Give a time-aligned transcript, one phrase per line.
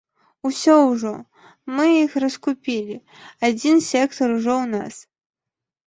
[0.49, 1.11] Усё ўжо,
[1.75, 2.95] мы іх раскупілі,
[3.51, 4.95] адзін сектар ужо ў нас!